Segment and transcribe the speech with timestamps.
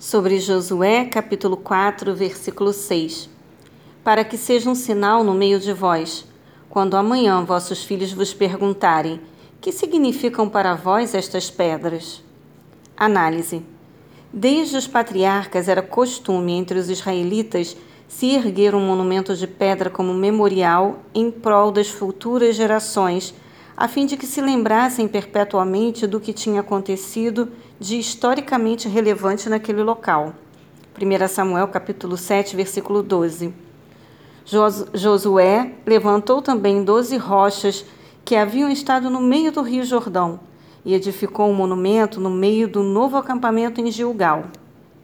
[0.00, 3.28] sobre Josué, capítulo 4, versículo 6.
[4.02, 6.24] Para que seja um sinal no meio de vós,
[6.70, 9.20] quando amanhã vossos filhos vos perguntarem:
[9.60, 12.24] que significam para vós estas pedras?
[12.96, 13.62] Análise.
[14.32, 17.76] Desde os patriarcas era costume entre os israelitas
[18.08, 23.34] se erguer um monumento de pedra como memorial em prol das futuras gerações
[23.80, 27.48] a fim de que se lembrassem perpetuamente do que tinha acontecido
[27.78, 30.34] de historicamente relevante naquele local.
[31.00, 33.54] 1 Samuel capítulo 7, versículo 12.
[34.92, 37.86] Josué levantou também doze rochas
[38.22, 40.40] que haviam estado no meio do rio Jordão
[40.84, 44.44] e edificou um monumento no meio do novo acampamento em Gilgal.